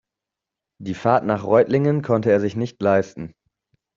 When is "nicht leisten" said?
2.55-3.33